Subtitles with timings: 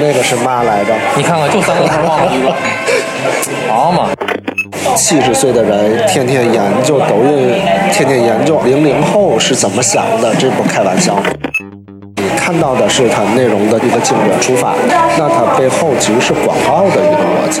[0.00, 0.94] 那个是嘛来着？
[1.14, 2.50] 你看看，就三个字忘了一个。
[3.68, 4.08] 好嘛，
[4.96, 7.52] 七十岁的人天天研究抖音，
[7.92, 11.14] 天天研究零零后是怎么想的，这不开玩笑。
[12.16, 14.72] 你看到的是它内容的一个精准出发，
[15.18, 17.60] 那它背后其实是广告的一个逻辑。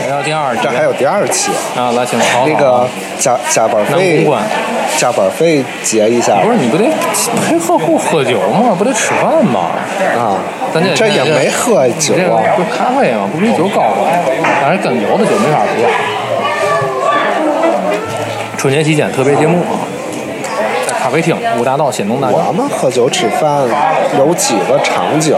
[0.00, 2.86] 来到第二集这还有第二期，啊，来，请曹那个
[3.18, 4.26] 加加班南费
[4.96, 6.84] 加班费结一下不是你不得
[7.46, 8.74] 陪客户喝酒吗？
[8.78, 9.70] 不得吃饭吗？
[10.16, 10.38] 啊
[10.72, 12.42] 咱这，这也没喝酒这个啊。
[12.56, 13.28] 不是咖啡吗？
[13.32, 14.06] 不比酒高吗？
[14.62, 15.82] 但是跟有的酒没法比。
[18.56, 19.86] 春节期间特别节目啊，
[20.86, 23.62] 在咖啡厅五大道新农大我们喝酒吃饭
[24.18, 25.36] 有几个场景，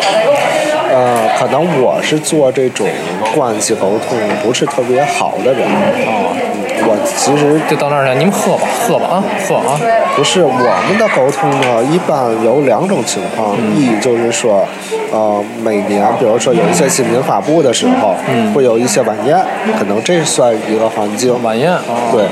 [0.92, 2.86] 呃，可能我是做这种
[3.34, 6.36] 关系沟通不是特别好的人啊。
[6.82, 9.78] 我其实就到那儿来，你们喝吧，喝吧啊，喝啊！
[10.16, 14.66] 不是我们的沟通呢，一般有两种情况，一就是说，
[15.12, 18.16] 呃，每年比如说有一些新品发布的时候，
[18.54, 19.36] 会有一些晚宴，
[19.78, 21.30] 可能这算一个环境。
[21.42, 22.24] 晚宴啊，对，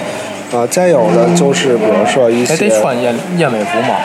[0.51, 3.97] 呃，再有的就是比如说一还些得穿燕燕尾服吗？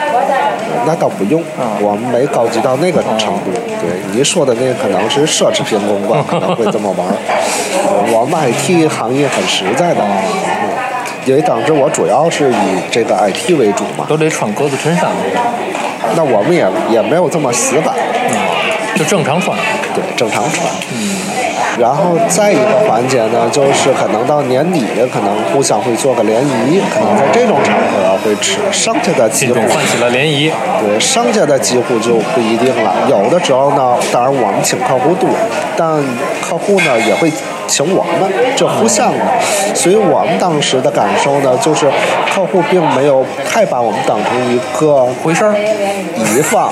[0.86, 1.42] 那倒不用，
[1.82, 3.52] 我们没高级到那个程度。
[3.54, 7.08] 对你说的那个可能是奢侈品公关 可能会这么玩
[8.12, 10.70] 我们 IT 行业很实在的，嗯
[11.26, 12.56] 因为当时我主要是以
[12.92, 15.10] 这个 IT 为主嘛，都得穿格子衬衫，
[16.18, 17.96] 那我们也也没有这么死板，
[18.96, 19.58] 就正常穿。
[19.96, 20.68] 对，正常穿。
[21.80, 30.52] 然后再一个环节呢，就是可能到年底，可能互相会做个联谊，可能在这种场合会吃，剩下的几乎唤起了联谊。
[30.80, 32.94] 对，剩下的几乎就不一定了。
[33.10, 35.30] 有的时候呢，当然我们请客户多，
[35.76, 36.04] 但
[36.42, 37.32] 客户呢也会
[37.68, 39.20] 请我们，这互相的。
[39.74, 41.90] 所以我们当时的感受呢，就是
[42.34, 45.56] 客户并没有太把我们当成一个回事儿，
[46.16, 46.72] 乙方。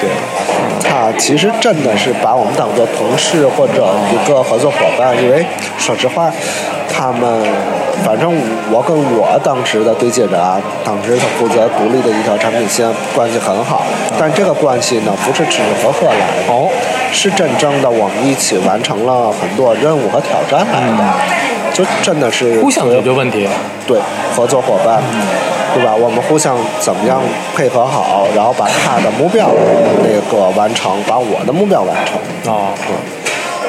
[0.00, 0.08] 对，
[1.10, 5.44] 他其实真的是把我们当做同事或者一个合作伙伴，因为
[5.78, 6.30] 说实话，
[6.88, 7.42] 他们
[8.04, 8.32] 反正
[8.70, 13.82] 我跟我当时的对接人啊，当时他负责独立的一条产品线，关系很好，
[14.18, 16.70] 但这个关系呢，不是吃吃喝喝来的，哦，
[17.12, 20.64] 是真正的我们一起完成了很多任务和挑战。
[20.70, 21.49] 来的，
[21.80, 23.48] 就真的是互相解决问题。
[23.86, 23.98] 对，
[24.36, 25.02] 合作伙伴，
[25.74, 25.94] 对吧？
[25.94, 27.20] 我们互相怎么样
[27.56, 29.50] 配合好，然后把他的目标
[30.02, 32.52] 那个完成，把我的目标完成。
[32.52, 32.68] 啊，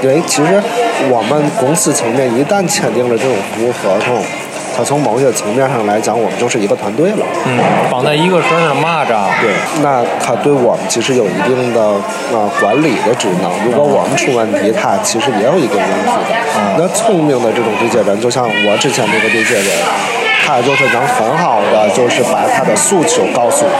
[0.04, 0.62] 因为其实
[1.10, 4.22] 我们公司层面一旦签订了这种服务合同，
[4.76, 7.26] 它从某些层面上来讲，我们就是一个团队了。
[7.46, 7.60] 嗯，
[7.92, 9.28] 绑在一个绳上蚂蚱。
[9.42, 9.52] 对，
[9.82, 11.82] 那他对我们其实有一定的
[12.32, 13.52] 呃管理的职能。
[13.66, 16.36] 如果我们出问题，他其实也有一定问题的。
[16.78, 19.68] 那聪明的这种对接人，就像我之前这个对接人，
[20.46, 23.76] 他就是能很好的就是把他的诉求告诉我，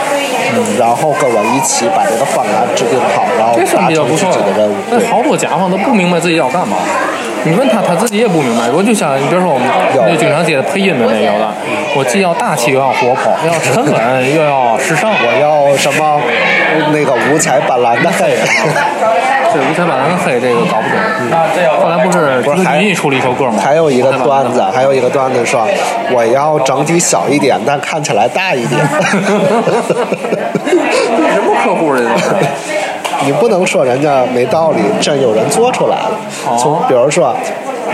[0.54, 4.74] 嗯然后跟我一起把这个方案制定好，然后达成自己的任务。
[4.90, 6.76] 那好多甲方都不明白自己要干嘛。
[7.44, 8.70] 你问他，他自己也不明白。
[8.70, 9.68] 我就想你比如说我们
[10.16, 11.48] 经常接的配音的那有的，
[11.96, 15.10] 我既要大气又要活泼，又要沉稳又要时尚。
[15.10, 16.20] 我要什么
[16.92, 18.36] 那 个五彩斑斓的黑。
[19.52, 20.96] 这五彩斑斓的黑这个搞不懂。
[21.82, 23.60] 后来不是不是还出了一首歌吗？
[23.62, 25.66] 还有一个段子，还有一个段子说，
[26.12, 28.80] 我要整体小一点，但看起来大一点。
[31.34, 32.24] 什么客户这都是？
[33.24, 36.10] 你不能说人家没道理，真有人做出来了。
[36.58, 37.34] 从比如说，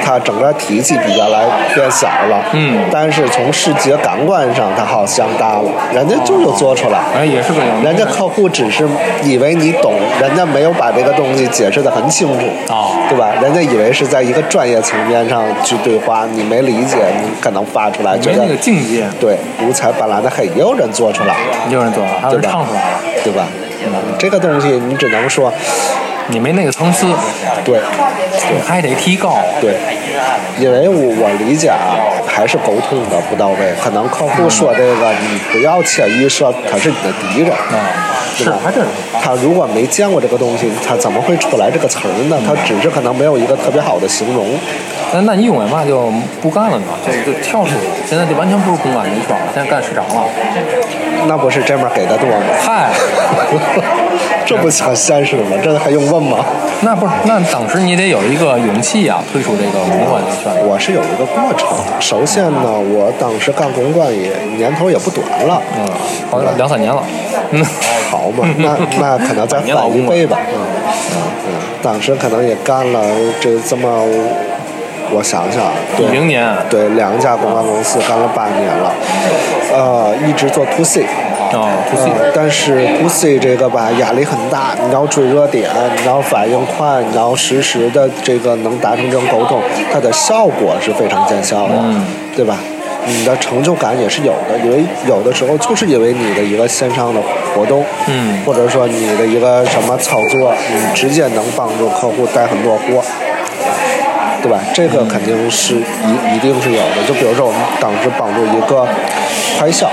[0.05, 1.45] 他整个体积比原来
[1.75, 7.01] 变小了，嗯但是从视觉感官上，它好像大了，人家就有做出来。
[7.15, 8.89] 哎，也是个样人家客户只是
[9.25, 13.29] 以为你懂，人家没有把这个东西解释得很清楚，哦对吧？
[13.43, 19.37] 人家以为是在一个专业层面上去对话，你没理解，你可能发出来觉得没那个境界，对
[19.67, 22.99] 五彩斑斓的黑，也有人做出来了，也有人做了，还有人唱出来了。
[23.25, 23.47] 对吧？
[24.19, 25.53] 这个东西你只能说，
[26.29, 27.07] 你没那个层次，
[27.65, 27.81] 对
[28.67, 29.39] 还得提高。
[29.61, 29.75] 对，
[30.59, 31.97] 因为我我理解啊，
[32.27, 33.73] 还是沟通的不到位。
[33.83, 37.53] 可能客户说这个，你不要潜意识他是你的敌人，
[38.37, 38.59] 对吧？
[38.65, 38.89] 还真是。
[39.21, 42.39] 他如果没见过这个东西，他怎么会出来这个词儿呢？
[42.47, 44.47] 他只是可能没有一个特别好的形容。
[45.13, 46.13] 那那你因为嘛就
[46.43, 46.85] 不干了呢？
[47.07, 47.77] 就就跳出去，
[48.07, 50.29] 现在就完全不是公关这一圈了，现在干市场了。
[51.29, 52.37] 那不是这面给的多吗？
[52.61, 52.91] 嗨，
[54.45, 55.57] 这不很现实吗？
[55.63, 56.39] 这还用问吗？
[56.81, 60.53] 那不是，那当时你得有一个勇气啊，退出这个公关圈。
[60.67, 61.69] 我是有一个过程。
[62.01, 65.87] 首先呢，我当时干公关也年头也不短了，嗯，
[66.31, 67.03] 好像两三年了。
[67.51, 67.65] 嗯，
[68.11, 70.39] 好嘛， 那那可能再翻一倍吧。
[70.55, 70.59] 嗯
[71.47, 71.53] 嗯，
[71.83, 73.01] 当时可能也干了
[73.41, 73.89] 这这么，
[75.11, 75.65] 我想想，
[75.97, 78.93] 对一零年，对，两家公关公司干了八年了，
[79.79, 81.05] 呃，一直做 to C。
[81.51, 89.59] 哦，to C，呃但是 to C 这个吧压力很大，你要追热点，你要反应快，你要实时的这个能达成这种沟通，
[89.91, 92.05] 它的效果是非常见效的，嗯
[92.37, 92.59] 对吧？
[93.07, 97.21] 你的成就感也是有的，因为有的时候就是因为你的一个线上的
[97.55, 103.03] 活动，嗯或者说你的一个什么操作，你直接能帮助客户带很多货。
[104.43, 104.59] 对吧？
[104.73, 107.03] 这个肯定是一一定是有的。
[107.07, 108.87] 就比如说，我们当时帮助一个
[109.59, 109.89] 快销，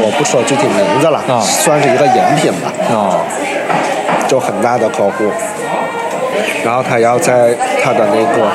[0.00, 3.20] 我不说具体名字了，啊算是一个饮品吧，哦，
[4.26, 5.30] 就很大的客户。
[6.64, 8.48] 然后他要在他的那个，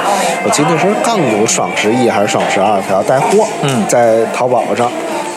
[0.44, 4.92] 我记得是刚有双十一还是双十二，他要带货，嗯在淘宝上。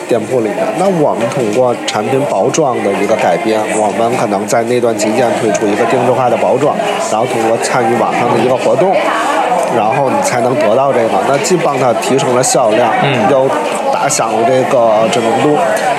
[0.05, 6.75] 店铺里面，那我们通过产品包装的一个改变，我们可能在那段期间推出一个定制化的包装，
[7.09, 8.93] 然后通过参与网上的一个活动，
[9.75, 11.09] 然后你才能得到这个。
[11.27, 13.47] 那既帮他提升了销量，嗯又
[13.93, 15.57] 打响了这个知名度。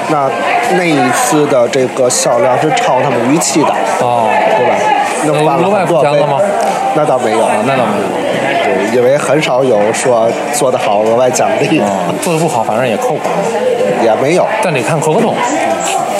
[0.08, 0.28] 那
[0.76, 4.76] 那一次的这个销量是超他们预期的，哦，对吧？
[5.26, 6.38] 那翻了额外很多倍付钱了吗？
[6.94, 8.24] 那倒没有，啊，那倒没有。
[8.64, 11.86] 对，因为很少有说做得好额外奖励，啊，
[12.22, 13.24] 做得不好，反正也扣款，
[14.02, 14.46] 也没有。
[14.62, 15.34] 但得看合同。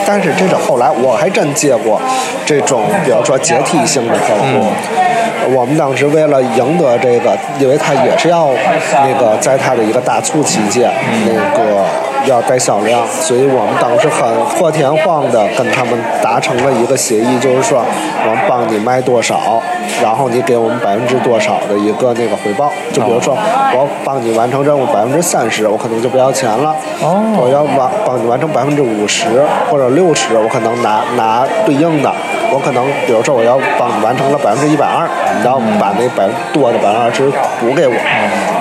[0.07, 2.00] 但是这种后来我还真接过
[2.45, 4.67] 这种，比如说阶梯性的客户。
[5.52, 8.50] 我们当时为了赢得这个，因为他也是要
[8.93, 10.91] 那个在他的一个大促期间，
[11.26, 11.85] 那个
[12.26, 14.26] 要带销量，所以我们当时很
[14.56, 15.93] 破天荒的跟他们
[16.23, 17.85] 达成了一个协议，就是说
[18.26, 19.62] 我们帮你卖多少，
[20.02, 22.73] 然后你给我们百分之多少的一个那个回报。
[22.93, 23.37] 就比如说
[23.75, 26.75] 我帮你完成任务百分之三十，我可能就不要钱了。
[27.02, 29.26] 哦我要完帮你完成百分之五十
[29.70, 32.11] 或者六十，我可能拿拿对应的，
[32.52, 35.08] 我可能比如说我要帮你完成了百分之一百二，
[35.41, 37.31] 你要把那百多的百分之二十
[37.61, 37.94] 补给我，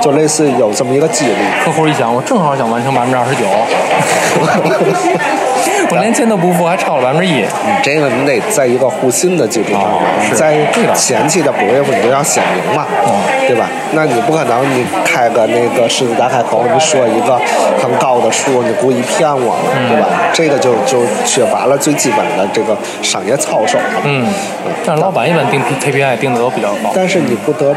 [0.01, 1.35] 就类似有这么一个激励。
[1.63, 3.45] 客户一想，我正好想完成百分之二十九，
[5.91, 7.41] 我连钱都不付，还超了百分之一。
[7.41, 7.47] 你
[7.81, 9.81] 这个你得在一个互信的基础上
[10.33, 10.57] 在
[10.93, 12.85] 前期的 brief 你就要显明嘛，
[13.47, 13.67] 对吧？
[13.91, 17.39] 那你不可能你开个那个狮子大开口，你说一个
[17.81, 20.07] 很高的数，你故意骗我了，对吧？
[20.33, 24.01] 这个就就缺乏了最基本的这个商业操守了。
[24.03, 24.25] 嗯，
[24.85, 26.91] 但是老板一般定 KPI 定的都比较高。
[26.95, 27.75] 但是你不得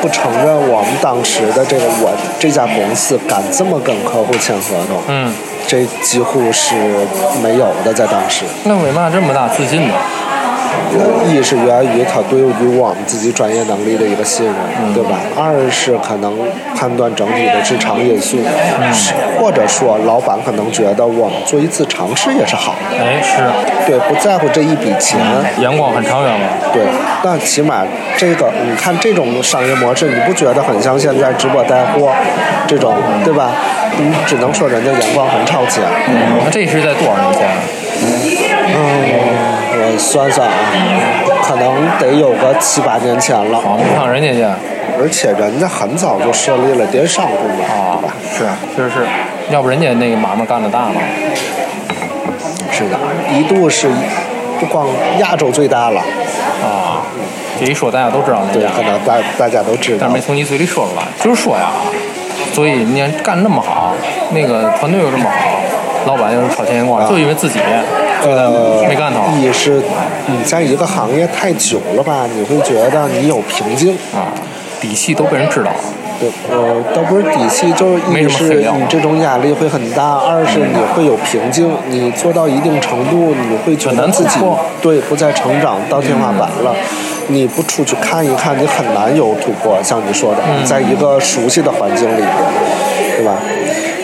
[0.00, 5.32] 不承认，我们当时的这个我这家公司敢这么跟客户签合同，嗯，
[5.66, 6.74] 这几乎是
[7.42, 8.44] 没有的，在当时。
[8.64, 9.94] 那为嘛这么大自信呢？
[11.28, 14.54] 一是源于他对于我们自己专业能力的一个信任，
[14.94, 15.18] 对吧？
[15.36, 16.38] 二是可能
[16.74, 18.38] 判断整体的市场因素，
[18.92, 23.42] 是或者说老板可能觉得我们做一次尝试也是好的，哎，是
[23.86, 25.20] 对，不在乎这一笔钱，
[25.58, 26.46] 眼光很长远了。
[26.72, 26.82] 对，
[27.22, 27.82] 那起码
[28.16, 32.10] 这个你看这种商业模式，你不觉得很像现在直播带货
[32.66, 32.94] 这种，
[33.24, 33.50] 对吧？
[33.98, 35.82] 你只能说人家眼光很超前。
[36.44, 37.48] 那这是在多少年前？
[38.68, 38.76] 嗯，
[39.16, 39.55] 我
[39.98, 40.54] 算算啊，
[41.42, 43.58] 可能得有个七八年前了。
[43.58, 44.44] 啊，你看人家去
[44.98, 48.44] 而且人家很早就设立了电商部门，啊对吧？，是，
[48.74, 49.06] 确实是，
[49.50, 50.94] 要不人家那个买卖干得大嘛。
[52.72, 52.98] 是的，
[53.38, 53.88] 一度是
[54.58, 54.86] 不光
[55.18, 56.00] 亚洲最大了，
[56.64, 57.02] 啊，
[57.60, 60.20] 这一说大家都知道那对，家，可能大大家都知道但是没。
[60.20, 61.02] 从你嘴里说出来。
[61.22, 61.70] 就是说呀，
[62.52, 63.94] 所以你看干那么好，
[64.32, 65.60] 那个团队又这么好，
[66.06, 67.58] 老板又是超前眼光，啊就因为自己
[68.34, 69.82] 呃，没干头一是
[70.26, 73.94] 你在一个行业太久了吧，你会觉得你有瓶颈。
[74.14, 74.32] 啊，
[74.80, 75.76] 底气都被人知道了。
[76.18, 84.40] 对，呃，倒不是底气，就是一是你这种压力会很大，二是你会有瓶颈，你做到一定程度，你会觉得自己
[84.80, 86.74] 对不再成长到天花板了。
[87.28, 89.76] 你不出去看一看，你很难有突破。
[89.82, 92.28] 像你说的，嗯在一个熟悉的环境里边，
[93.18, 93.34] 对吧？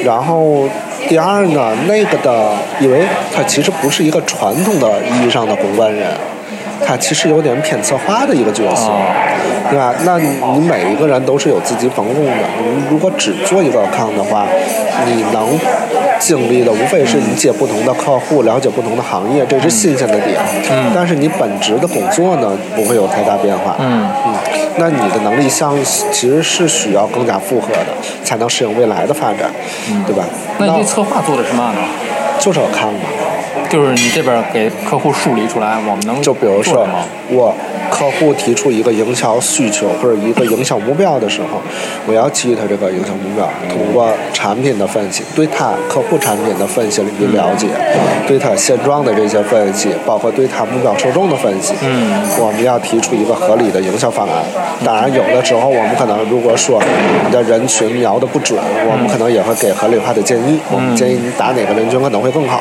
[0.05, 0.69] 然后
[1.09, 3.03] 第二呢，那个的，因为
[3.35, 6.09] 他其实不是一个传统的意义上的公关人，
[6.87, 8.91] 他其实有点偏策划的一个角色。
[8.91, 9.07] 啊，
[9.71, 9.95] 对吧？
[10.05, 12.33] 那你你每一个人都是有自己分工的。
[12.61, 14.47] 你如果只做一个康的话，
[15.07, 15.59] 你能
[16.23, 20.41] 经历的无非是理解不同的客户，了解不同的行业，这是新鲜的点。
[20.71, 23.75] 嗯但是你本职的工作呢，不会有太大变化。
[23.79, 24.35] 嗯嗯，
[24.79, 25.75] 那你的能力项
[26.13, 29.51] 其实是需要更加复合的，才能适应未来的发展，
[30.07, 30.25] 对吧？
[30.59, 31.81] 那你这策划做的是嘛呢？
[32.39, 33.01] 就是要看嘛。
[33.73, 36.87] 就是你这边给客户梳理出来，我们能就比如说？
[37.31, 37.55] 我
[37.91, 41.59] 客户提出一个营销需求或者一个营销目标的时候，
[42.07, 47.69] 我要基于他这个营销目标，通过产品的分析，对他客户产品的分析与了解，
[48.29, 54.37] 对他现状的这些分析，包括对他目标受众的分析，嗯，我们要提出一个合理的营销方案。
[54.85, 56.83] 当然，有的时候我们可能如果说
[57.25, 58.61] 你的人群瞄的不准，
[58.91, 60.59] 我们可能也会给合理化的建议。
[60.71, 62.61] 我们建议你打哪个人群可能会更好。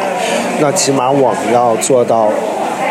[0.59, 2.29] 那起码我们要做到。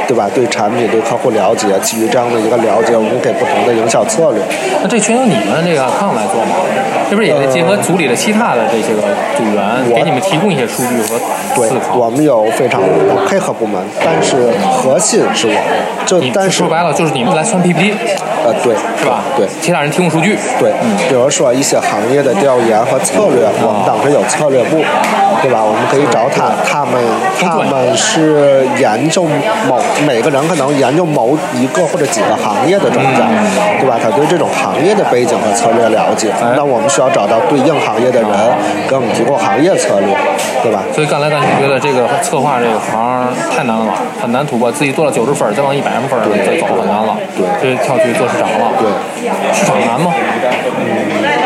[0.08, 0.28] 对吧？
[0.34, 4.42] 对产品、对客户了解，基于这样的一个了解，我们给不同的营销策略。
[4.82, 6.56] 那这全由你们这个康来做吗？
[7.10, 9.02] 这不是也得结合组里的其他的这些个
[9.36, 11.18] 组员，给你们提供一些数据和
[11.56, 11.96] 对思，考。
[11.96, 15.60] 我们有非常多的配合部门，但是核心是我们。
[16.06, 17.94] 就但是说白了就是你们来算 PPT
[18.44, 19.20] 呃，对，是吧？
[19.36, 19.46] 对。
[19.60, 20.36] 其他人提供数据。
[20.58, 20.72] 对，
[21.08, 24.78] 比如说一些行业的调研和策略，我们当时有策略部，
[25.42, 25.60] 对吧？
[25.62, 26.94] 我们可以找他，他们
[27.38, 29.24] 他们是研究
[29.68, 33.28] 某每个人可能研究某一个或者几个行业的专家，
[33.78, 33.98] 对吧？
[34.02, 38.30] 他对这种行业的背景和策略了解，那我们需要找到对应行业的人，
[38.88, 40.14] 给我们提供行业策略，
[40.62, 40.82] 对吧？
[40.92, 44.70] 所以刚才咱就觉得这个策划这个行太难了，很难突破。
[44.70, 47.16] 自己做了九十分，再往一百分儿再走很难了。
[47.36, 48.72] 对所以跳去做市场了。
[48.78, 48.88] 对，
[49.52, 50.12] 市场难吗？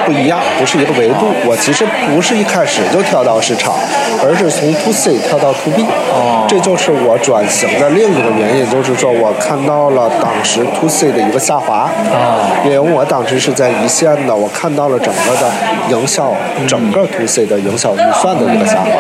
[0.05, 1.27] 不一样，不是一个维度。
[1.47, 3.75] 我其实不是一开始就跳到市场，
[4.23, 5.83] 而是从 to C 跳到 to B。
[6.13, 11.91] 哦这就是我转型的另一个原因，就是说我看到了当时 to C 的一个下滑。
[12.13, 15.51] 啊因为我当时是在一线的，我看到了整个的
[15.91, 16.33] 营销，
[16.69, 18.91] 整个 to C 的营销预算的一个下滑。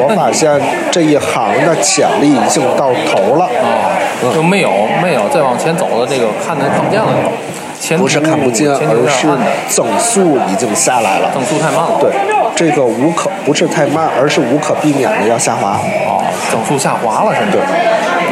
[0.00, 3.48] 我发现这一行的潜力已经到头了。
[4.22, 4.70] 啊，就没有
[5.02, 7.08] 没有再往前走的这个看的看不见了，
[7.78, 11.30] 前途不是看不见，而是的，增速已经下来了。
[11.32, 11.98] 增速太慢了。
[12.00, 12.10] 对，
[12.56, 15.78] 这个无可不是太慢，而是无可避免的要下滑。
[16.06, 17.58] 哦，增速下滑了，甚至。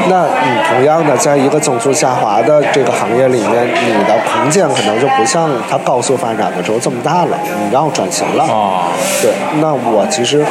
[0.09, 8.45] 那你同样的，在一个增速下滑的这个行业里面，你的空间可能就不像它高速发展的时候这么大了，你要转型了。
[8.45, 8.89] 啊，
[9.21, 10.45] 对，那我其实，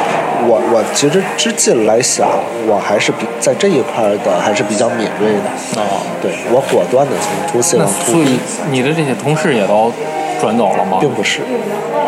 [0.46, 2.28] 我我其实至今来想，
[2.66, 5.80] 我还是比在这一块的还是比较敏锐的。
[5.80, 8.38] 哦，对我果断的从 to C 那往 to 所以
[8.70, 9.92] 你的这些同事也都
[10.40, 10.98] 转走了吗？
[11.00, 11.40] 并不是。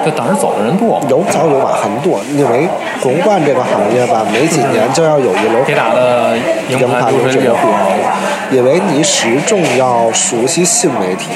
[0.05, 1.07] 就当时走的人多吗？
[1.11, 2.69] 有早有晚很多，因为
[3.03, 6.37] 公关这个行业吧，没几年就要有一楼铁打的
[6.69, 11.29] 营盘流水流流水流因为你始终要熟悉新媒体。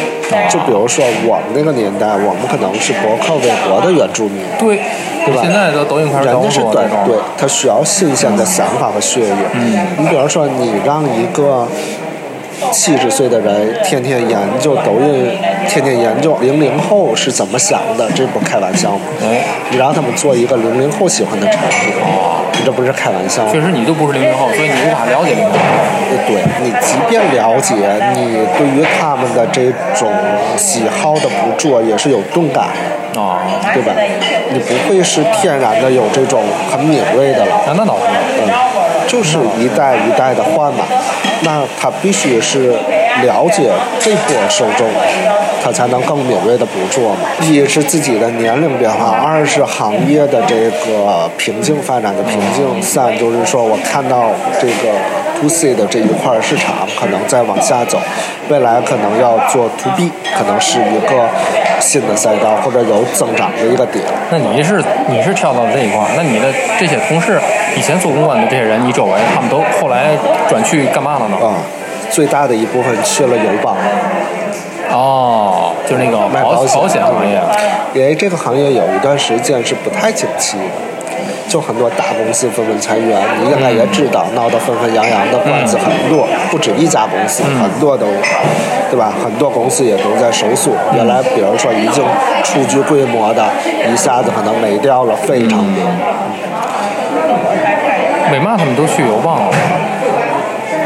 [0.49, 4.81] 就比如说我们那个年代，我们可能是博客、微博的原住民，对，
[5.27, 9.35] 对吧现在的抖音开始人家是短对对，，他需要新鲜的想法和血液。
[9.53, 11.69] 嗯你比如说，你让一个
[12.71, 15.31] 七十岁的人天天研究抖音，
[15.69, 19.01] 天天研究零零后是怎么想的，这不开玩笑吗？
[19.23, 21.95] 哎，你让他们做一个零零后喜欢的产品，
[22.53, 23.51] 你这不是开玩笑吗？
[23.53, 25.59] 确实你都不是零零后，所以你无法了解零零后。
[26.27, 27.75] 对你，即便了解，
[28.15, 30.13] 你对于他们的这种
[30.59, 32.67] 喜好的捕捉也是有钝感
[33.15, 33.41] 的，啊，
[33.73, 33.95] 对吧？
[34.53, 37.63] 你不会是天然的有这种很敏锐的了。
[37.67, 38.03] 那那倒是。
[38.43, 38.49] 嗯，
[39.13, 40.87] 就是一代一代的换嘛，
[41.43, 42.71] 那他必须是
[43.23, 44.89] 了解这波受众，
[45.63, 47.29] 他才能更敏锐的捕捉嘛。
[47.43, 54.89] 一是自己的年龄变化，二是行业的这个瓶颈发展的瓶颈，三就是说我看到这个
[55.39, 58.01] to C 的这一块市场可能再往下走，
[58.49, 61.29] 未来可能要做 to B，可能是一个
[61.79, 64.03] 新的赛道或者有增长的一个点。
[64.31, 66.51] 那你是你是跳到这一块，那你的
[66.81, 67.39] 这些同事，
[67.77, 70.17] 以前做公关的这些人，你周围他们都后来
[70.49, 71.37] 转去干嘛了呢？
[71.37, 71.55] 啊，
[72.11, 73.77] 最大的一部分去了友邦。
[74.91, 77.41] 哦，就是那个保卖保险保险行业。
[77.95, 80.65] 因为这个行业有一段时间是不太景气的，
[81.49, 88.13] 就很多大公司纷纷裁员，你应该也知道，闹得纷纷扬扬的官司很多，不止一家公司，很多都有，
[88.91, 89.13] 对吧？
[89.23, 90.73] 很多公司也都在收缩。
[90.95, 92.05] 原来比如说已经
[92.45, 93.45] 初具规模的，
[93.91, 95.83] 一下子可能没掉了非常多。
[98.33, 99.53] 为嘛他们都去我忘了？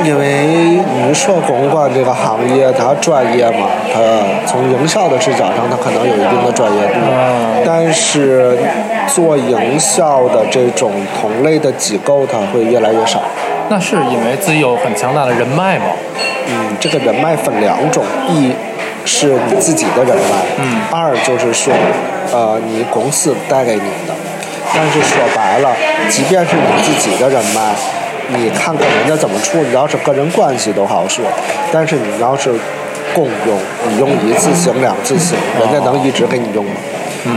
[0.04, 3.98] 因为你说公关这个行业，它专业嘛，它
[4.46, 8.58] 从营销的视角上，它可能有一定的专业度，嗯但是
[9.08, 13.22] 做营销的这种同类的机构，它会越来越少。
[13.68, 15.86] 那是因为自己有很强大的人脉吗？
[16.48, 18.52] 嗯，这个人脉分两种，一
[19.04, 21.72] 是你自己的人脉，嗯二就是说，
[22.32, 24.14] 呃，你公司带给你的。
[24.76, 25.74] 但是说白了，
[26.10, 27.74] 即便是你自己的人脉，
[28.28, 31.24] 你看看人家怎么处，你要是个人关系都好说，
[31.72, 32.52] 但是你要是
[33.14, 36.72] 共用，你用一次性、两次性，人家能一直给你用吗？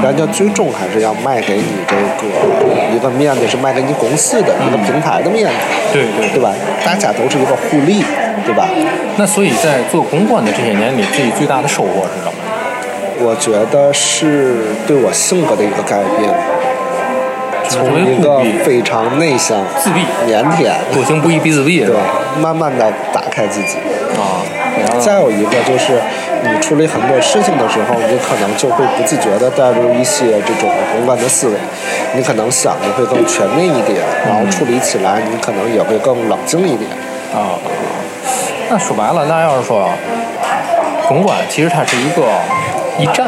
[0.04, 5.56] 人家最终还是要卖给你这个一个面子，是卖给你公司的一个平台的面子，
[5.94, 6.54] 对对对吧？
[6.86, 8.04] 大家都是一个互利，
[8.46, 8.68] 对吧？
[9.18, 12.34] 那所以在做公关的这些年你，自己最大的收获是什么？
[13.22, 16.32] 我觉得是对我性格的一个改变，
[17.70, 21.96] 从一个非常内向、自闭、腼腆、多行不义必自闭，对，
[22.42, 23.78] 慢慢的打开自己。
[24.18, 24.42] 啊，
[25.00, 26.02] 再有一个就是，
[26.44, 31.54] 你处理很多事情的时候，你可能就会不自觉的带入一些这种宏观的思维，
[32.16, 36.90] 你可能想的会更全面一点，然后处理起来你可能也会更冷静一点。
[37.34, 37.56] 啊，
[38.70, 39.88] 那说白了，那要是说
[41.08, 42.24] 宏观，其实它是一个
[42.98, 43.28] 一站，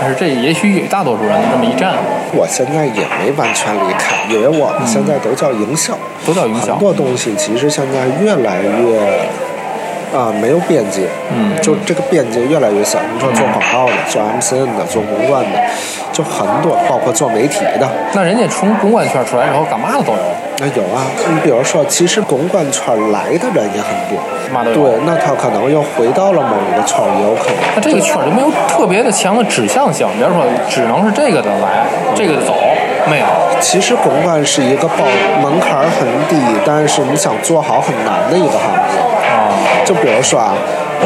[0.00, 1.94] 但是这也许也大多数人的这么一站，
[2.32, 9.28] 我现在也没完全离开，因为我们现在都叫营销，都叫营销很多东西其实现在越来越。
[10.08, 12.98] 啊、没有边界，嗯就这个边界越来越小。
[13.12, 15.60] 你说做广告的、做 MCN 的、做公关的，
[16.14, 20.18] 就很多，包括做媒体的，那人家从公关圈出来之后，干嘛的都有。
[20.60, 24.18] 那有啊，你比如说，其实公关圈来的人也很多，
[24.74, 27.56] 对，那他可能又回到了某一个圈，也有可能。
[27.76, 31.86] 那这个圈就没有特别的强的指向性，比如说只能是这个的来，
[32.16, 32.54] 这个的走，
[33.08, 33.26] 没有。
[33.60, 35.04] 其实公关是一个报
[35.40, 39.00] 门槛很低，但是你想做好很难的一个行业。
[39.30, 40.54] 啊，就比如说啊，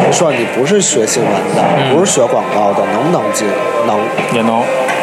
[0.06, 3.46] 你说你不是学新闻的，嗯不是学广告的，能不能进？
[3.86, 3.98] 能。
[4.32, 4.62] 也能。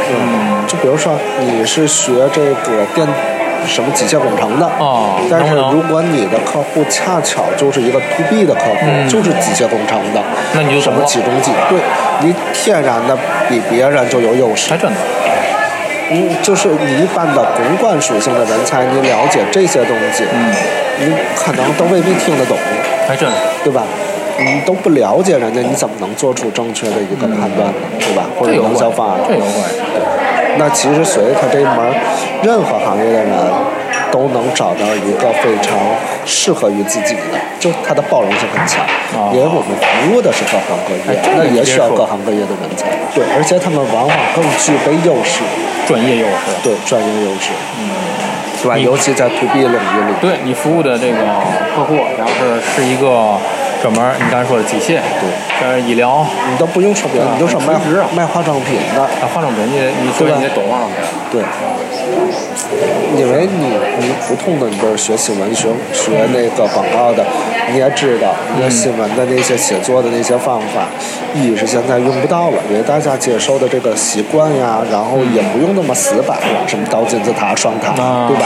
[0.10, 0.65] 嗯。
[0.68, 3.08] 就比如说你是学这个电
[3.68, 10.22] 什么机械工程的，哦但是如果你的客户恰巧就是一个 to B 的客户，嗯就是机械工程的，
[10.54, 11.80] 那你就什么起重机，对
[12.22, 14.78] 你天然的比别人就有优势还。
[14.78, 14.98] 真的。
[16.12, 20.51] 嗯，就是你一般的公关属性的人才，你了解这些东西，嗯，
[21.00, 22.58] 你可能都未必听得懂，
[23.08, 23.30] 还真。
[23.63, 23.84] 对吧？
[24.39, 27.74] 你都不了解人家，你怎么能做出正确的一个判断呢？
[28.00, 28.24] 对吧？
[28.39, 29.75] 或者营销方案，这有关系。
[30.60, 31.75] 那其实随他这一门，
[32.44, 33.32] 任何行业的人
[34.12, 35.78] 都能找到一个非常
[36.25, 38.84] 适合于自己的，就他的包容性很强。
[39.16, 42.86] 哦因为我们服务的是各行各业哎，那也需要各行各业的人才。
[43.16, 45.42] 对，而且他们往往更具备优势，
[45.88, 46.54] 专业优势。
[46.62, 47.89] 对专业优势，嗯，
[48.62, 48.78] 对吧？
[48.78, 51.17] 尤其在 to B 领域里，对你服务的这个
[51.76, 53.38] 客户，要是是一个
[53.82, 55.30] 专门，你刚才说的机械，对，
[55.62, 57.80] 但是，医疗，你都不用说别的，啊你就说卖
[58.15, 60.38] 卖化妆品的，啊，化妆品你得你所以对吧？
[60.38, 60.98] 你得懂化妆品。
[61.32, 61.42] 对，
[63.18, 63.68] 因为你
[64.00, 67.26] 你普通的你都是学新闻学学那个广告的，
[67.72, 70.88] 你也知道那新闻的那些写作的那些方法，
[71.34, 78.28] 一是现在用不到了，因为大家接受的这个习惯呀，然后也不用那么死板了，什么倒金字塔、双塔，啊。
[78.28, 78.46] 对吧？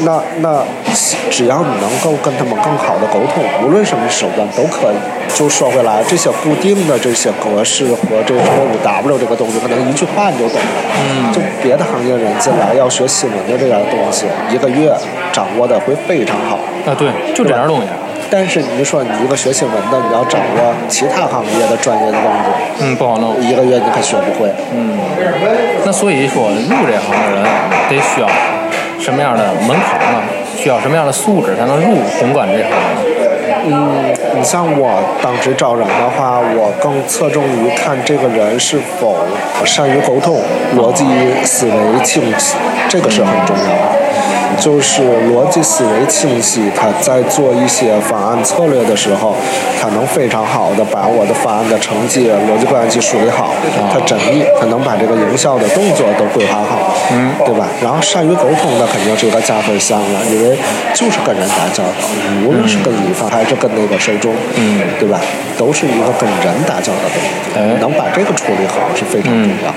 [0.00, 0.62] 那那
[1.30, 4.96] 只要你能够跟他们更好的沟通，无论什么手段都可以。
[5.34, 10.66] 就说回来，这些固定的这些格式和这什么五 W 这个东西，可能一句话你就懂了。
[11.00, 11.32] 嗯。
[11.32, 14.92] 就别的行业人进来要学新闻的这点东西，一个月
[15.32, 16.56] 掌握的会非常好。
[16.86, 17.86] 啊，对，就这点东西。
[18.30, 23.38] 但是你说你一个学新闻的，你要掌握其他行业的专业的东西，嗯，不好弄。
[23.40, 24.50] 一个月你可学不会。
[24.72, 24.98] 嗯，
[25.84, 27.44] 那所以说入这行的人
[27.88, 28.28] 得需要
[29.02, 30.22] 什么样的门槛呢？
[30.56, 33.21] 需要什么样的素质才能入红馆这行呢？
[33.64, 39.16] 嗯，你像我当时招人的话，我更侧重于看这个人是否
[39.64, 40.40] 善于沟通、
[40.76, 41.04] 逻辑
[41.44, 42.56] 思维清晰，
[42.88, 44.02] 这个是很重要的。
[44.60, 49.34] 就是逻辑思维清晰，他在做一些方案策略的时候，
[49.80, 53.54] 他能非常好的把我的方案的成绩、逻辑关系梳理好，
[53.90, 57.66] 他缜密，他能把这个营销的动作都规划好，嗯，对吧？
[57.82, 60.54] 然后善于沟通那肯定是一个加分项了，因为
[60.92, 62.06] 就是跟人打交道，
[62.46, 65.20] 无论是跟乙方还是跟那个谁中，嗯，对吧？
[65.58, 69.72] 都是一个跟人打交道的东西，哎能把这个处理好是非常重要。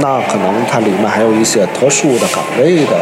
[0.00, 2.92] 那可能它里面还有一些特殊的岗位的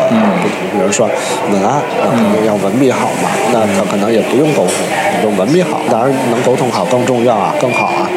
[0.41, 1.11] 不同，比如说
[1.53, 4.75] 文案，那肯定要文笔好嘛，那他可能也不用沟通，
[5.17, 8.09] 你就文笔好，当然能沟通好更重要啊，更好啊。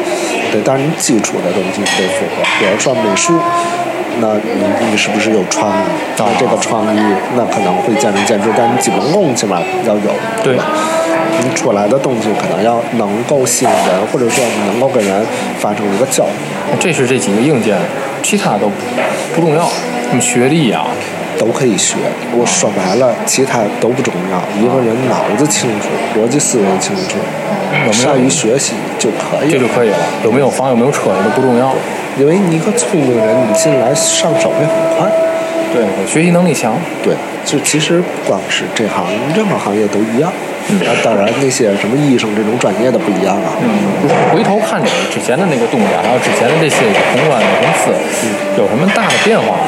[0.50, 3.34] 对，但是你基础的东西得符合，比如说美术。
[4.20, 5.74] 那你你是不是有创意？
[6.18, 6.98] 那，这个创意
[7.36, 10.10] 那可能会见仁见智，但你基本功起码要有。
[10.42, 10.64] 对吧
[11.42, 15.24] 你出来的东西可能要能够吸引人，或者说你能够跟人
[15.58, 16.32] 发生一个交流。
[16.78, 17.78] 这是这几个硬件，
[18.22, 18.70] 其他都
[19.34, 19.66] 不重要。
[20.12, 20.84] 你学历呀、
[21.38, 21.96] 都可以学。
[22.36, 24.36] 我说白了，其他都不重要。
[24.60, 27.16] 一个人脑子清楚，逻辑思维清楚，
[27.90, 29.52] 善于学习就可以了。
[29.52, 29.96] 这就可以了。
[30.24, 31.72] 有没有房有没有车也都不重要。
[32.18, 35.10] 因为你一个聪明人，你进来上手会很快。
[35.72, 36.74] 对，学习能力强。
[37.02, 40.32] 对，就其实不光是这行，任何行业都一样。
[40.82, 43.54] 那当然，那些什么医生这种专业的不一样啊。
[43.62, 43.68] 嗯，
[44.32, 46.76] 回头看你之前的那个东家，还有之前的这些
[47.14, 47.90] 宏观的公司，
[48.58, 49.64] 有什么大的变化吗？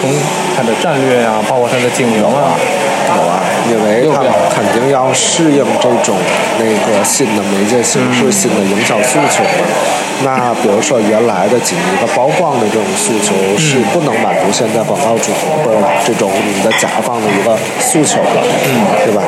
[0.00, 0.08] 从
[0.56, 2.56] 它的战略呀、包括它的经营啊，
[3.70, 6.16] 因为他们肯定要适应这种
[6.58, 9.66] 那个新的媒介形式、新的营销诉求嘛。
[10.22, 15.32] 那比如说原来的仅一个曝光的这种诉求是不能满足现在广告主
[15.64, 19.22] 或者这种你的甲方的一个诉求的，嗯，对吧？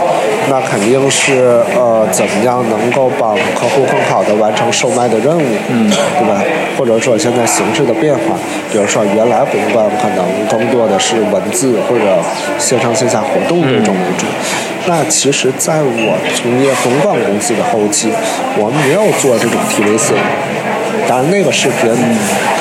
[0.50, 6.42] 那肯定是呃，怎么样能够帮客户更好的完成售卖的任务，嗯，对吧？
[6.76, 8.36] 或者说现在形式的变化，
[8.70, 12.04] 比如说原来公关可能更多的是文字或者
[12.58, 14.26] 线上线下活动这种为主。
[14.86, 18.10] 那其实，在我从业公关公司的后期，
[18.58, 20.14] 我们没有做这种 TVC。
[21.08, 21.90] 当然，那个视频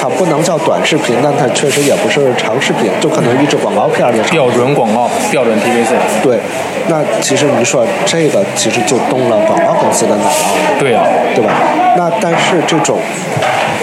[0.02, 5.96] 它不能叫短视频，但它确实也不是长视频，就可能一支广告片儿的标准广告、标准 TVC。
[6.24, 6.40] 对，
[6.88, 10.80] 那其实你说这个其实就动了广告公司的脑了。
[10.80, 11.02] 对呀、
[11.36, 11.52] 对吧？
[11.98, 12.98] 那但是这种，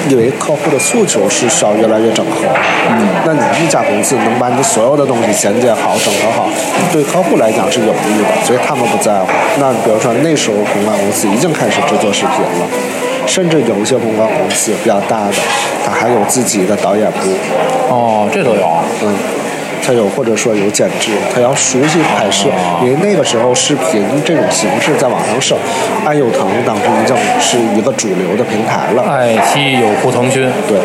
[0.09, 2.47] 因为客户的诉求是需要越来越整合，
[2.91, 6.49] 嗯，那你一家公司能把你所有的东西衔接好、整合好，
[6.93, 9.29] 对客户来讲是有利的，所以他们不在乎。
[9.59, 12.67] 那比如说那时候公关公司已经开始制作视频了，
[13.29, 15.35] 甚至有一些公关公司比较大的，
[15.85, 17.29] 它还有自己的导演部，
[17.89, 18.67] 哦，这都有。
[19.03, 19.15] 嗯，
[19.85, 22.49] 他有或者说有剪辑，他要熟悉拍摄，
[22.83, 25.59] 因为那个时候视频这种形式在网上上，
[26.05, 30.51] 爱优腾当时已经是一个主流的平台了，爱奇艺、有酷、腾讯。
[30.67, 30.79] 对，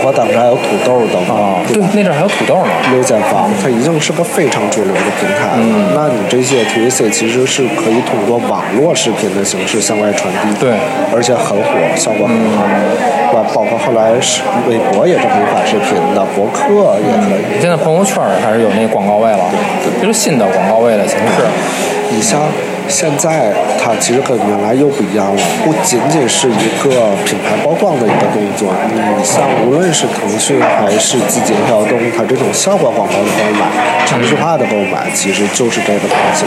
[0.00, 2.72] 包括当时还有土豆等等，啊，对，那阵儿还有土豆呢。
[2.90, 5.60] 六间房，它已经是个非常主流的平台了。
[5.60, 10.72] 嗯那你这些 TVC 其实是可以通过网络视频的形式向外传递，对
[11.14, 12.64] 而且很火，效果很好。
[13.54, 17.60] 包括后来是微博也是可以发视频的，博客也可以。
[17.60, 19.44] 现在朋友圈儿还是有那广告位了，
[20.00, 21.44] 这是新的广告位的形式。
[22.10, 22.40] 你像
[22.90, 28.74] 现在，它其实跟原来又不一样了，不仅仅是一个品牌曝光的一个动作。
[28.92, 33.66] 你像无论是腾讯还是字节跳动，它这种效果广告的购买、
[34.04, 36.44] 程序化的购买，其实就是这个东西。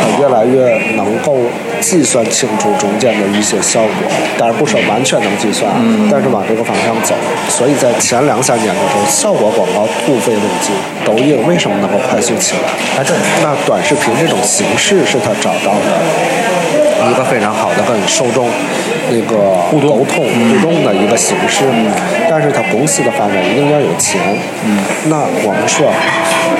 [0.00, 1.38] 它越来越能够
[1.80, 3.90] 计算清楚中间的一些效果，
[4.36, 5.72] 当然不说完全能计算，
[6.10, 7.14] 但是往这个方向走。
[7.48, 10.74] 所以在前两三年的时候，效果广告突飞猛进。
[11.04, 12.68] 抖音为什么能够快速起来？
[12.94, 13.22] 还真是。
[13.42, 15.72] 那短视频这种形式是它找到
[17.10, 18.48] 一个非常好的跟受众
[19.10, 19.36] 那个
[19.72, 21.64] 沟通互动的一个形式，
[22.28, 24.20] 但是它公司的发展一定要有钱。
[24.66, 25.88] 嗯，那我们说，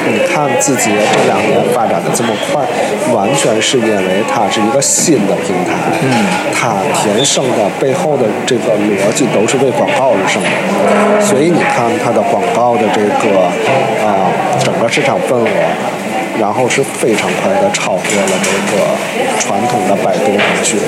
[0.09, 2.65] 你看字节这两年发展的这么快，
[3.13, 5.75] 完全是因为它是一个新的平台。
[6.01, 13.45] 嗯，它天生的背后的这个逻辑都是为广告而生的，所以你看它的广告的这个
[14.01, 14.33] 啊、
[14.65, 15.47] 整个市场份额。
[16.39, 18.85] 然后是非常快的超过了这个
[19.39, 20.79] 传统的百度、腾讯。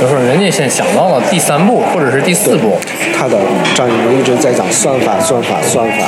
[0.00, 2.76] 就是人家先想到了第三步或者是第四步，
[3.16, 3.38] 他的
[3.74, 6.06] 张一鸣一直在讲算法、算法、算法。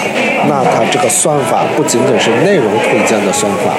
[0.49, 3.73] 那他这个算法不仅仅是内容推荐的算法，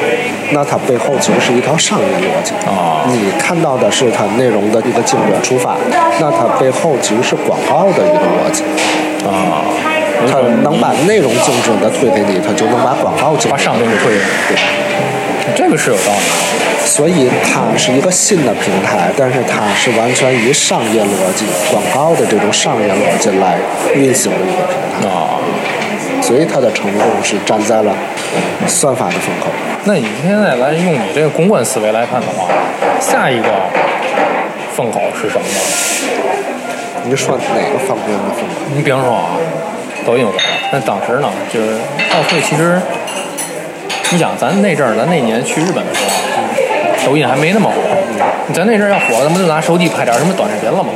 [0.52, 2.54] 那它背后其实是一套商业逻辑。
[2.66, 5.76] 啊你看到的是它内容的一个精准出发，
[6.20, 8.64] 那它背后其实是广告的一个逻辑。
[9.28, 9.62] 啊，
[10.26, 13.66] 它能把内容精准的推给你，它就能把广告精把准。
[13.66, 14.14] 商品给推。
[15.56, 16.86] 这个是有道理的。
[16.86, 23.58] 所以它是一个新的平台，但是它是完全以商业逻辑、广告的这种商业逻辑来
[23.94, 25.38] 运行的一个平台，啊，
[26.22, 27.94] 所以它的成功是站在了
[28.68, 29.48] 算法的风口。
[29.84, 32.48] 那你现在来用你这个公关思维来看的话，
[33.02, 33.50] 下一个
[34.74, 35.60] 风口是什么呢？
[37.04, 38.56] 你说哪个方面的风口？
[38.74, 39.36] 你比方说啊，
[40.08, 40.38] 抖音有个，
[40.72, 41.72] 但当时呢，就是
[42.16, 42.80] 奥会其实，
[44.10, 47.76] 你想咱那阵儿，咱那年去日本的时候，抖音还没那么火。
[48.54, 50.92] 咱那阵儿要火，咱不就拿手机拍点什么短视频了吗？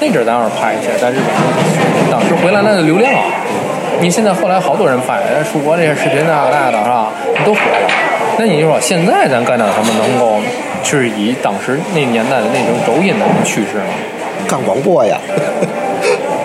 [0.00, 3.28] 那阵儿咱要是拍一些，在日本，当时回来那个流量啊，
[4.00, 7.12] 你现在后来好多人拍，人出国这些视频啊那的是吧，
[7.44, 7.86] 都火了。
[8.38, 10.40] 那你就说现在咱干点什么能够，
[10.82, 13.92] 就是以当时那年代的那种抖音的趋势呢？
[14.48, 15.18] 干广播呀，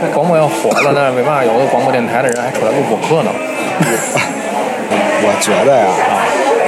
[0.02, 3.32] 那广播要火了，那为嘛有的广播电台的人还出来录播客呢？
[5.22, 5.88] 我觉得呀，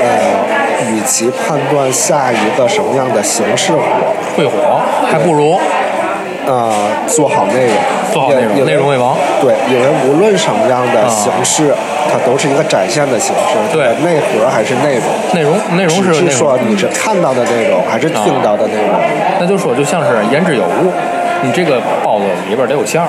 [0.04, 3.82] 呃，与其判断下一个什么样的形式火，
[4.36, 5.58] 会火，还不如
[6.46, 6.74] 呃，
[7.08, 7.76] 做好内容，
[8.12, 9.16] 做好内容内容为王。
[9.40, 11.74] 对，因为无论什么样的形式，
[12.12, 15.06] 它都是一个展现的形式，对内核还是内容。
[15.34, 19.00] 内容，内容是说你是看到的内容还是听到的内容。
[19.40, 20.92] 那就说就像是言之有物，
[21.44, 23.08] 你这个包子里边得有馅儿，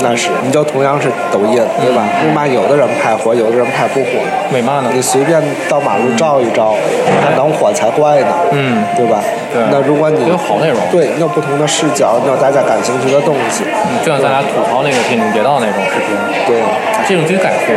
[0.00, 2.02] 那是，你就同样是抖音，对吧？
[2.24, 4.10] 为嘛有的人拍火，有的人拍不火？
[4.52, 4.90] 为嘛呢？
[4.92, 6.74] 你随便到马路照一照，
[7.22, 9.20] 它能火才怪呢，嗯，对吧？
[9.52, 13.64] 对那如果你有好内容对，你有不同的视角，你有大家感兴趣的东西，
[14.04, 16.60] 就像咱俩吐槽那个天津街道那种视频，对，
[17.08, 17.72] 这种就该火，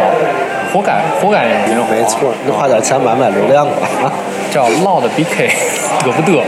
[0.73, 1.55] 活该活该人
[1.89, 4.12] 没错，你花点钱买买流量吧。
[4.51, 5.47] 叫唠的 BK，
[6.03, 6.43] 得 不得？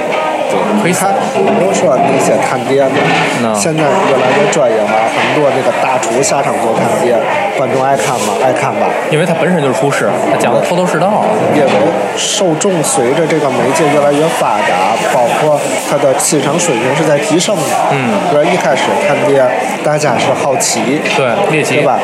[0.81, 2.99] 可以你看看，，比如说那些探店的
[3.43, 7.17] 嗯，现在越来越专业化，很多这个大厨下场做探店，
[7.57, 8.33] 观众爱看吗？
[8.43, 8.87] 爱看吧。
[9.11, 11.23] 因为他本身就是厨师，他讲的头头是道。
[11.55, 11.67] 因为
[12.15, 17.61] 受众随着这个媒介越来越发达，包括他的欣赏水平是在提升的。
[17.91, 19.45] 嗯，比如一开始探店，
[19.83, 21.99] 大家是好奇，对，猎奇对吧？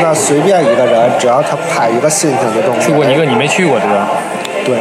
[0.00, 4.06] 那随便一个人，只要他拍一个新鲜的东西，去过一个你没去过的地儿，
[4.64, 4.76] 对，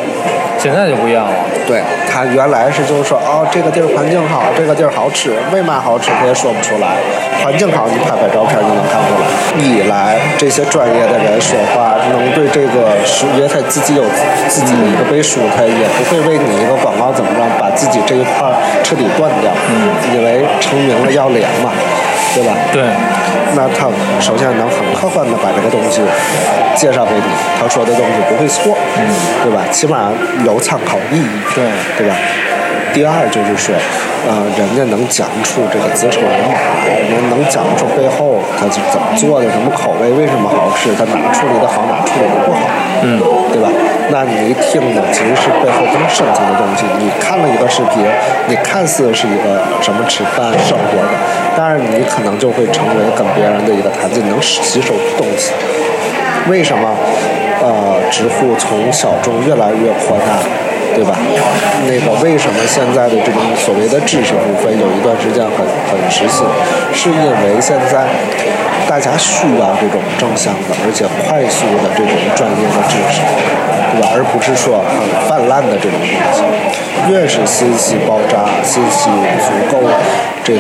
[0.58, 1.32] 现在就不一样了。
[1.66, 6.98] 对他原来是就是说哦，这个地儿环境好，这个地儿好吃，为嘛好吃他也说不出来。
[7.44, 9.24] 环境好，你拍拍照片就能看出来。
[9.60, 14.04] 一来这些专业的人说话能对这个书，因为他自己有
[14.48, 18.48] 自己的一个背书，他也不会为你一个广告怎么着把自己这一块
[18.84, 19.52] 彻底断掉。
[19.70, 21.72] 嗯，因为成名了要脸嘛，
[22.34, 22.54] 对吧？
[22.72, 22.84] 对，
[23.56, 23.88] 那他
[24.20, 26.02] 首先能很客观的把这个东西
[26.76, 27.22] 介绍给你，
[27.60, 29.06] 他说的东西不会错，嗯，
[29.44, 29.62] 对吧？
[29.72, 30.10] 起码
[30.46, 31.64] 有参考意义，对
[31.98, 32.16] 对吧？
[32.94, 33.76] 第二就是说，
[34.28, 36.54] 呃，人家能讲出这个子丑寅卯
[36.86, 42.70] 来，人能讲出背后他是怎么做的，什么口味，为什么好吃，他哪处理的好，哪处理的不好，
[43.02, 43.20] 嗯，
[43.52, 43.70] 对吧？
[44.12, 46.86] 那你听的其实是背后更深层的东西。
[47.00, 48.06] 你看了一个视频，
[48.48, 51.10] 你看似是一个什么吃饭生活的，
[51.58, 55.52] 但是你可能就会成为跟别人的一个谈资，能吸收东西。
[56.50, 56.90] 为什么？
[57.62, 60.36] 呃，直呼从小众越来越扩大，
[60.96, 61.16] 对吧？
[61.88, 66.46] 那个为什么现在的这种所谓的知识付费有一段时间很很时兴，
[66.94, 68.06] 是因为现在
[68.88, 73.22] 大家需要这种正向的，而且快速的这种专业的知识，
[73.92, 74.10] 对吧？
[74.14, 76.44] 而不是说很泛滥的这种东西。
[77.12, 79.10] 越是信息爆炸、信息
[79.44, 79.84] 足够
[80.42, 80.60] 这个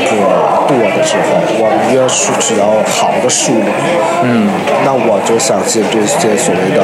[0.67, 3.71] 多的时候，我们越是需要好的梳理。
[4.23, 4.49] 嗯，
[4.83, 6.83] 那我就相信这些所谓的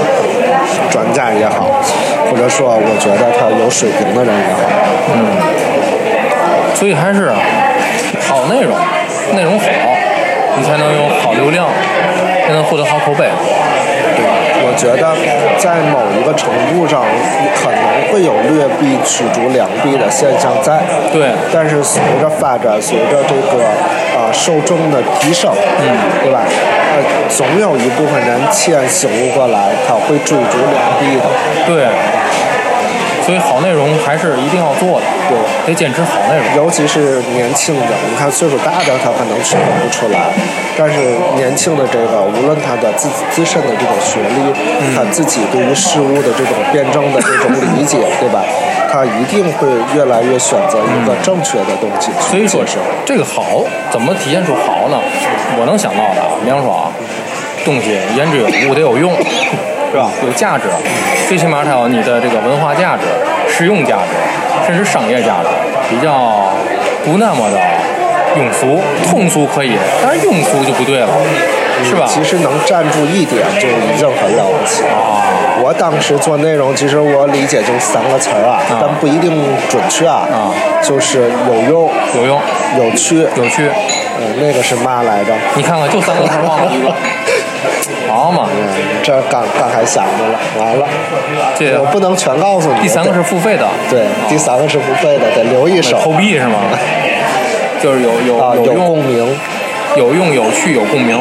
[0.89, 1.81] 专家也好，
[2.29, 4.59] 或者说我觉得他有水平的人也好，
[5.13, 5.15] 嗯
[6.75, 7.29] 所以还是
[8.27, 8.73] 好内容，
[9.35, 9.65] 内容好，
[10.55, 11.67] 你才能有好流量，
[12.47, 13.25] 才能获得好口碑。
[14.15, 14.23] 对，
[14.63, 15.15] 我觉得
[15.57, 17.03] 在某一个程度上
[17.55, 20.79] 可能会有劣币驱逐良币的现象在。
[21.11, 23.65] 对但是随着发展，随着这个
[24.15, 25.83] 啊、呃受众的提升，嗯，
[26.23, 26.39] 对吧？
[27.29, 31.25] 总有一部分人欠醒悟过来，他会追逐良币的。
[31.65, 31.87] 对，
[33.29, 35.37] 所以好内容还是一定要做的，对
[35.67, 36.65] 得坚持好内容。
[36.65, 40.33] 尤其是年轻的，你看岁数大的他可能区分不出来，
[40.75, 40.97] 但是
[41.35, 48.41] 年轻的这个，无论他的自自身的这种学历，他自己对于事物的这种辩证的这种理解，对吧？
[48.91, 52.79] 他一定会越来越选择一个正确的东西所以说是。
[53.05, 54.97] 这个好怎么体现出好呢？
[55.59, 56.89] 我能想到的啊，比方说啊，
[57.63, 59.13] 东西言之有物得有用，
[59.91, 60.09] 是吧？
[60.25, 60.65] 有价值，
[61.27, 63.03] 最起码它有你的这个文化价值、
[63.47, 65.49] 实用价值，甚至商业价值，
[65.89, 66.51] 比较
[67.03, 67.57] 不那么的
[68.37, 71.07] 庸俗，通俗可以，但是庸俗就不对了，
[71.83, 72.05] 是吧？
[72.07, 74.83] 其实能站住一点就已经很了不起。
[75.61, 79.29] 我当时做内容，其实我理解就三个词儿啊，但不一定
[79.69, 82.39] 准确啊，啊就是有用、有用、
[82.77, 85.33] 有趣，有趣，呃，那个是嘛来着？
[85.55, 86.71] 你看看，就三个词儿忘了
[88.07, 88.67] 好嘛，嗯，
[89.03, 90.87] 这刚刚还想着了，完了，
[91.57, 92.81] 这我不能全告诉你。
[92.81, 96.59] 第三个是付费的，对，第三个是付费的，得留一手投币是吗？
[97.81, 99.37] 就是有有啊，有用共鸣，
[99.95, 101.19] 有用、有趣、有共鸣。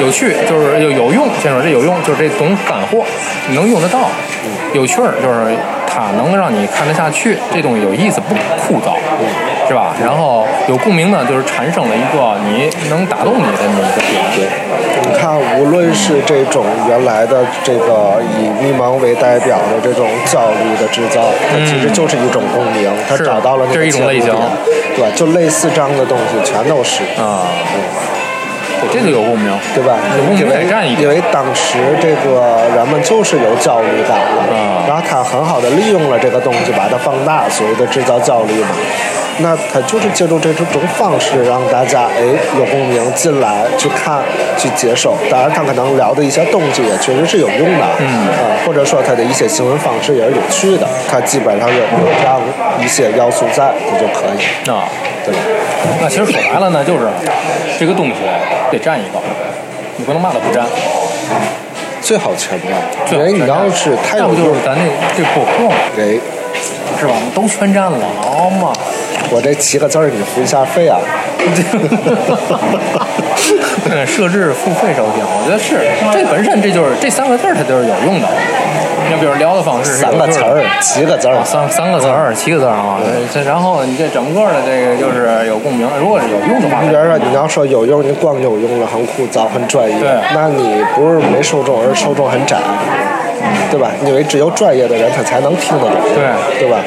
[0.00, 3.04] 有趣就是有有用，先说这有用就是这懂干货，
[3.48, 4.08] 你能用得到。
[4.72, 5.54] 有趣儿就是
[5.86, 8.96] 它能让你看得下去，这东西有意思不枯燥，
[9.70, 9.94] 是吧？
[10.02, 14.20] 然后有共鸣呢，就是产生了一个你能打动你的那么一个点。
[15.06, 24.34] 你看，无论是这种原来的这个以迷茫为代表的这种焦虑的制造，它其实就是一种共鸣，它找到了那个这是一种类型
[24.96, 27.04] 对，就类似这样的东西全都是。
[27.16, 27.46] 啊，
[28.82, 29.94] 对，这个有共鸣，对吧？
[30.18, 38.68] 有共鸣因为得占一因为当时这个人们就是有焦虑感的，嗯然后他很好的利用了这个东西，把它放大，所谓的制造焦虑嘛。
[39.42, 42.20] 那他就是借助这种方式让大家哎
[42.58, 44.20] 有共鸣进来去看
[44.58, 45.16] 去接受。
[45.30, 52.40] 当然，他可能聊的一些东西也确实是有用的，嗯啊，或者说他的一些行为方式也是有趣的，他基本上有有这样
[52.82, 54.84] 一些要素在，那就可以啊。
[55.24, 55.34] 对，
[56.00, 57.08] 那其实说白了呢，就是
[57.78, 58.14] 这个东西
[58.70, 59.18] 得占一个，
[59.96, 60.64] 你不能嘛都不占。
[62.02, 62.70] 最好全占，
[63.12, 64.84] 因为你要是太要不就是咱那
[65.16, 66.18] 这播客嘛，给
[66.98, 67.14] 是吧？
[67.34, 68.72] 都全占了，好嘛。
[69.30, 70.98] 我这七个字儿你付一下费啊？
[74.06, 75.80] 设置付费收听，我觉得是
[76.12, 78.28] 这本身这就是这三个字儿它就是有用的。
[79.08, 83.00] 你比如聊的方式三个词儿，七个字儿，三三个字儿，七个字儿啊。
[83.32, 85.88] 这然后你这整个的这个就是有共鸣。
[85.98, 92.58] 如果是有用的话，你比如说你要说有用，你光有用了很枯燥很专业，对，那你不是没受众，而是受众很窄，
[93.70, 93.90] 对吧？
[94.06, 96.78] 因为只有专业的人他才能听得懂，对对吧？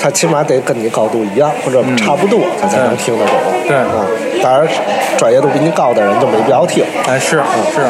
[0.00, 3.34] 他起码得跟你高度一样或者差不多，他才能听得懂。
[3.68, 4.06] 对啊，
[4.42, 4.68] 当然
[5.16, 6.84] 专业度比你高的人就没必要听。
[7.08, 7.36] 哎，是是
[7.74, 7.80] 是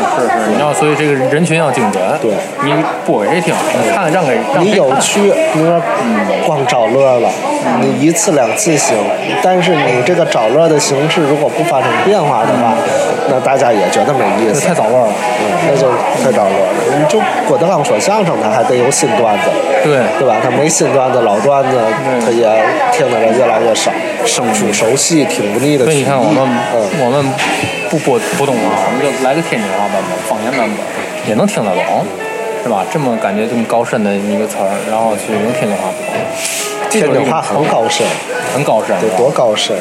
[0.45, 2.03] 是，你要所以这个人群要精准。
[2.21, 2.33] 对，
[2.65, 2.73] 你
[3.07, 3.55] 播给谁听？
[3.83, 5.81] 你看让给让你有趣，你说
[6.47, 7.29] 光找乐了，
[7.81, 8.97] 你一次两次行，
[9.43, 12.75] 但是你这个找乐的形式如果不发生变化的话，
[13.31, 14.67] 那大家也觉得没意思。
[14.67, 15.88] 太找乐了，嗯，那就
[16.23, 16.99] 太找乐了。
[16.99, 19.49] 你就郭德纲说相声，他还得有新段子，
[19.83, 20.37] 对对吧？
[20.43, 21.79] 他没新段子，老段子
[22.25, 22.47] 他也
[22.93, 23.91] 听的人越来越少，
[24.27, 25.85] 生疏熟悉，听不腻的。
[25.85, 26.50] 所以你看我们嗯，
[26.98, 27.22] 我们
[27.88, 30.78] 不播普通话，我们就来个天津话版本、方言版本，
[31.28, 32.05] 也能听得懂，
[32.62, 32.85] 是吧？
[32.90, 36.02] 这么感觉这么高深的一个词儿，然后去用天津话播，
[36.92, 38.07] 天津话很高深，
[38.55, 39.74] 很高深，得多高深！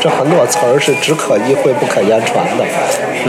[0.00, 2.64] 这很多词儿是只可意会不可言传的，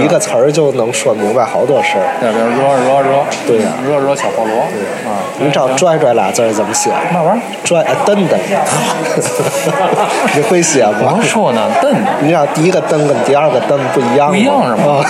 [0.04, 2.06] 一个词儿就能说明白好多事儿。
[2.20, 4.62] 对，比如热热热，对呀热热小菠萝，
[5.10, 6.92] 啊，你知道“拽拽”俩字儿怎么写？
[7.12, 7.42] 嘛玩意儿？
[7.64, 8.38] 拽啊蹬蹬，
[10.36, 11.22] 你会写吗我？
[11.24, 14.32] 说呢，蹬 你知道第一个蹬跟第二个蹬不一样吗？
[14.32, 15.06] 不一样是吗啊？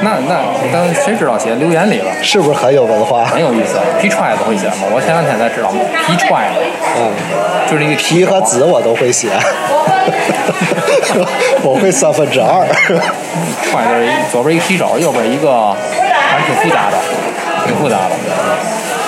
[0.00, 0.40] 那那
[0.72, 2.10] 但谁知道写留言里了？
[2.22, 3.24] 是不是很有文化？
[3.26, 4.88] 很有意思，皮揣子会写吗？
[4.90, 5.68] 我前两天才知道，
[6.06, 6.60] 皮揣子
[6.98, 7.11] 嗯，
[7.70, 9.28] 就是那个皮和子我都会写，
[11.62, 12.66] 我会三分之二。
[13.64, 13.90] 揣子
[14.30, 16.96] 左边一个皮肘，右边一个，还是挺复杂的，
[17.66, 18.14] 挺复杂的。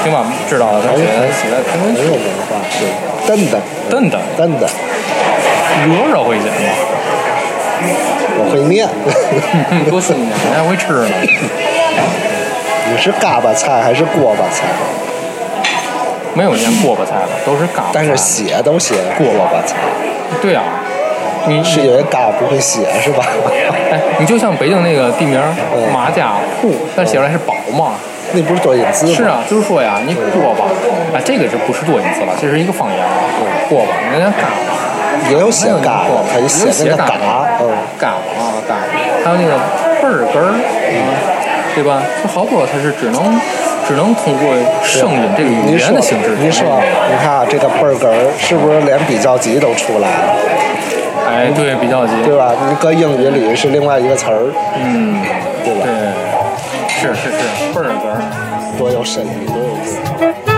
[0.03, 2.83] 行吧，知道了，他写的写的评论区很有文化，对，
[3.27, 4.69] 蹬蹬蹬蹬，蹬蹬，
[5.89, 6.53] 热热会写吗？
[8.37, 8.89] 我会念。
[9.91, 11.15] 多新鲜，你还会吃呢。
[12.91, 14.65] 你是嘎巴菜还是锅巴菜？
[16.35, 17.91] 没有念锅巴菜的，都是嘎巴。
[17.93, 19.77] 但是写都写锅巴菜，
[20.43, 20.63] 对啊，
[21.47, 23.25] 你是因为嘎不会写是吧？
[23.91, 25.41] 哎，你就像北京那个地名
[25.75, 27.95] 嗯马家铺，但写出来是宝嘛。
[28.37, 29.13] 那不是多音字吗？
[29.15, 30.65] 是啊，就是说呀，你锅巴，
[31.17, 32.33] 啊，这个就不是多音字了？
[32.41, 33.07] 这是一个方言了。
[33.69, 37.15] 锅巴，人家嘎巴，也有写嘎锅的，他就写那个嘎，
[37.61, 39.57] 嗯，嘎巴啊嘎巴，还有那个
[40.03, 41.15] 倍儿根儿，啊，
[41.77, 42.03] 对吧？
[42.25, 43.23] 就好多它是只能
[43.87, 46.31] 只能通过声音这个语言的形式。
[46.41, 50.37] 你说，你看啊，这个倍儿哏儿是不是连比较级都出来了？
[51.29, 52.53] 哎，对，比较级，对吧？
[52.69, 55.21] 你搁英语里是另外一个词儿，嗯，
[55.65, 55.85] 对吧？
[55.85, 55.93] 对，
[56.89, 58.21] 是是是，倍儿哏儿。
[58.79, 60.54] 多有深意，多有意思。